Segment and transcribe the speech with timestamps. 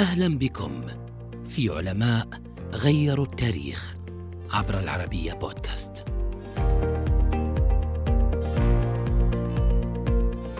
[0.00, 0.86] أهلا بكم
[1.44, 2.28] في علماء
[2.74, 3.96] غيروا التاريخ
[4.50, 6.04] عبر العربية بودكاست.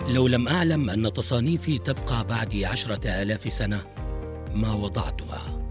[0.08, 3.82] لو لم أعلم أن تصانيفي تبقى بعدي عشرة آلاف سنة
[4.54, 5.68] ما وضعتها.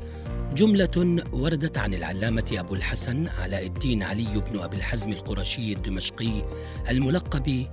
[0.54, 6.44] جملة وردت عن العلامة أبو الحسن علاء الدين علي بن أبي الحزم القرشي الدمشقي
[6.90, 7.66] الملقب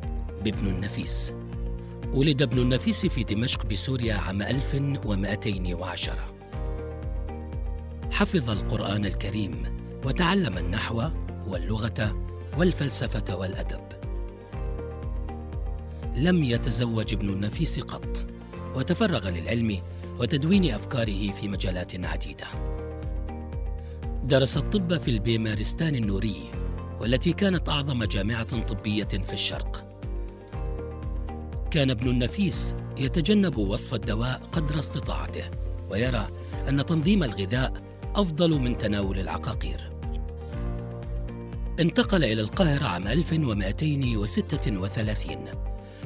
[0.44, 1.32] بابن النفيس.
[2.14, 6.34] ولد ابن النفيس في دمشق بسوريا عام 1210
[8.10, 9.62] حفظ القرآن الكريم
[10.04, 11.02] وتعلم النحو
[11.46, 12.26] واللغة
[12.58, 13.80] والفلسفة والأدب.
[16.16, 18.26] لم يتزوج ابن النفيس قط
[18.74, 19.80] وتفرغ للعلم
[20.18, 22.46] وتدوين أفكاره في مجالات عديدة.
[24.24, 26.50] درس الطب في البيمارستان النوري
[27.00, 29.85] والتي كانت أعظم جامعة طبية في الشرق.
[31.70, 35.44] كان ابن النفيس يتجنب وصف الدواء قدر استطاعته
[35.90, 36.28] ويرى
[36.68, 37.72] أن تنظيم الغذاء
[38.16, 39.92] أفضل من تناول العقاقير.
[41.80, 45.36] انتقل إلى القاهرة عام 1236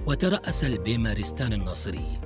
[0.07, 2.21] وترأس البيمارستان الناصري.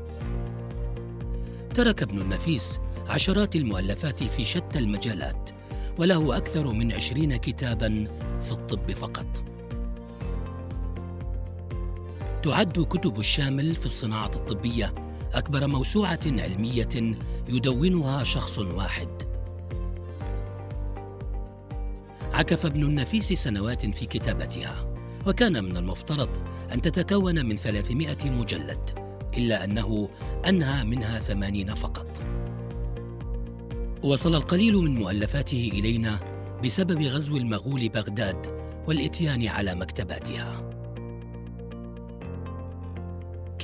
[1.74, 5.50] ترك ابن النفيس عشرات المؤلفات في شتى المجالات
[5.98, 8.08] وله أكثر من عشرين كتابا
[8.42, 9.53] في الطب فقط.
[12.44, 14.94] تعد كتب الشامل في الصناعة الطبية
[15.34, 17.16] أكبر موسوعة علمية
[17.48, 19.08] يدونها شخص واحد.
[22.32, 24.94] عكف ابن النفيس سنوات في كتابتها،
[25.26, 26.28] وكان من المفترض
[26.72, 28.90] أن تتكون من 300 مجلد،
[29.36, 30.08] إلا أنه
[30.46, 32.22] أنهى منها ثمانين فقط.
[34.02, 36.20] وصل القليل من مؤلفاته إلينا
[36.64, 38.46] بسبب غزو المغول بغداد
[38.86, 40.73] والإتيان على مكتباتها.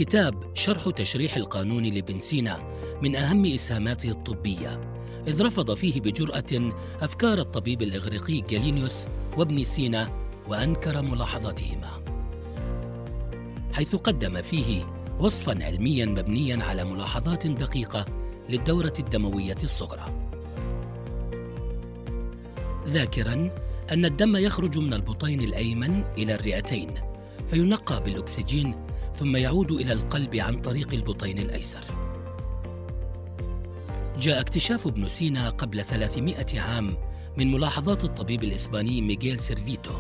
[0.00, 2.60] كتاب شرح تشريح القانون لابن سينا
[3.02, 4.80] من أهم إسهاماته الطبية
[5.28, 10.08] إذ رفض فيه بجرأة أفكار الطبيب الإغريقي جالينيوس وابن سينا
[10.48, 11.88] وأنكر ملاحظاتهما
[13.72, 14.84] حيث قدم فيه
[15.18, 18.04] وصفا علميا مبنيا على ملاحظات دقيقة
[18.48, 20.30] للدورة الدموية الصغرى.
[22.86, 23.50] ذاكرا
[23.92, 26.94] أن الدم يخرج من البطين الأيمن إلى الرئتين
[27.50, 28.89] فينقى بالأكسجين
[29.20, 31.84] ثم يعود إلى القلب عن طريق البطين الأيسر.
[34.18, 36.96] جاء اكتشاف ابن سينا قبل 300 عام
[37.38, 39.92] من ملاحظات الطبيب الإسباني ميغيل سيرفيتو.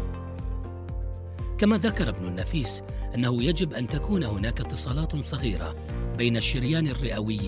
[1.58, 2.82] كما ذكر ابن النفيس
[3.14, 5.76] أنه يجب أن تكون هناك اتصالات صغيرة
[6.18, 7.40] بين الشريان الرئوي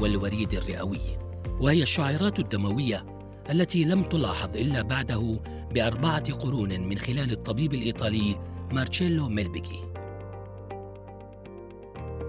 [0.00, 1.00] والوريد الرئوي
[1.60, 3.06] وهي الشعيرات الدموية
[3.50, 5.40] التي لم تلاحظ إلا بعده
[5.74, 8.36] بأربعة قرون من خلال الطبيب الإيطالي
[8.72, 9.95] مارتشيلو ميلبيكي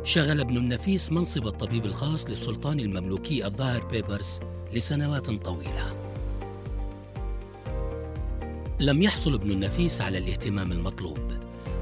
[0.08, 4.40] شغل ابن النفيس منصب الطبيب الخاص للسلطان المملوكي الظاهر بيبرس
[4.74, 5.94] لسنوات طويلة.
[8.80, 11.20] لم يحصل ابن النفيس على الاهتمام المطلوب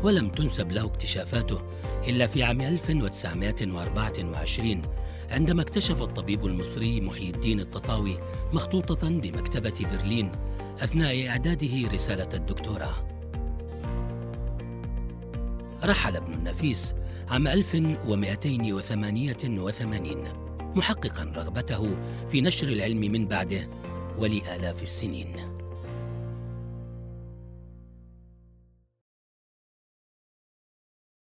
[0.04, 1.62] ولم تنسب له اكتشافاته
[2.08, 4.82] إلا في عام 1924
[5.30, 8.18] عندما اكتشف الطبيب المصري محي الدين التطاوي
[8.54, 10.32] مخطوطة بمكتبة برلين
[10.80, 13.08] أثناء إعداده رسالة الدكتوراه.
[15.84, 16.94] رحل ابن النفيس
[17.30, 20.24] عام 1288
[20.76, 21.96] محققا رغبته
[22.28, 23.70] في نشر العلم من بعده
[24.18, 25.55] ولآلاف السنين.